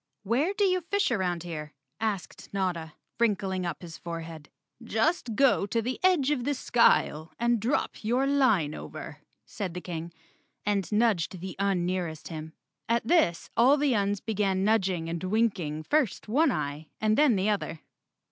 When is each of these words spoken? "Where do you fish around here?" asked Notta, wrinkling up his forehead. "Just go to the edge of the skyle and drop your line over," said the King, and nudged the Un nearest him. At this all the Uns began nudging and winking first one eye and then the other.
"Where 0.23 0.51
do 0.55 0.63
you 0.63 0.81
fish 0.81 1.11
around 1.11 1.43
here?" 1.43 1.75
asked 1.99 2.49
Notta, 2.51 2.93
wrinkling 3.19 3.67
up 3.67 3.83
his 3.83 3.99
forehead. 3.99 4.49
"Just 4.83 5.35
go 5.35 5.67
to 5.67 5.79
the 5.79 5.99
edge 6.03 6.31
of 6.31 6.43
the 6.43 6.55
skyle 6.55 7.31
and 7.37 7.59
drop 7.59 8.03
your 8.03 8.25
line 8.25 8.73
over," 8.73 9.19
said 9.45 9.75
the 9.75 9.79
King, 9.81 10.11
and 10.65 10.91
nudged 10.91 11.39
the 11.39 11.55
Un 11.59 11.85
nearest 11.85 12.29
him. 12.29 12.53
At 12.89 13.05
this 13.07 13.51
all 13.55 13.77
the 13.77 13.93
Uns 13.93 14.21
began 14.21 14.63
nudging 14.63 15.07
and 15.07 15.23
winking 15.23 15.83
first 15.83 16.27
one 16.27 16.51
eye 16.51 16.87
and 16.99 17.15
then 17.15 17.35
the 17.35 17.49
other. 17.49 17.81